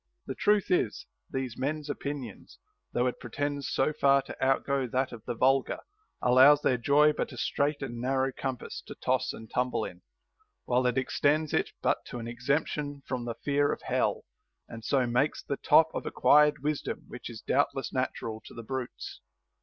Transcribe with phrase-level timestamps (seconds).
[0.25, 2.47] The truth is, these men's opinion,
[2.91, 5.83] though it pretends so far to outgo that of the vul gar,
[6.23, 10.01] allows their joy but a straight and narrow compass to toss and tumble in,
[10.65, 14.23] while it extends it but to an exemption from the fear of hell,
[14.67, 18.63] and so makes that the top of acquired wisdom which is doubtless natural to the
[18.63, 19.21] brutes.